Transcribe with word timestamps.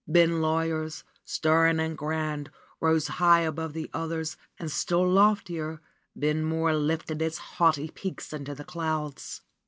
Ben 0.07 0.41
Lawers, 0.41 1.03
stern 1.25 1.79
and 1.79 1.95
grand, 1.95 2.49
rose 2.79 3.07
high 3.07 3.41
above 3.41 3.73
the 3.73 3.87
others 3.93 4.35
and 4.57 4.71
still 4.71 5.07
loftier 5.07 5.79
Ben 6.15 6.43
Mohr 6.43 6.73
lifted 6.73 7.21
its 7.21 7.37
haughty 7.37 7.91
peak 7.91 8.19
into 8.33 8.55
the 8.55 8.65
clouds. 8.65 9.41